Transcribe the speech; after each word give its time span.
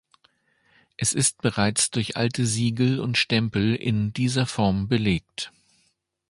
Es 0.97 1.13
ist 1.13 1.43
bereits 1.43 1.91
durch 1.91 2.17
alte 2.17 2.47
Siegel 2.47 2.99
und 2.99 3.19
Stempel 3.19 3.75
in 3.75 4.13
dieser 4.13 4.47
Form 4.47 4.87
belegt. 4.87 5.51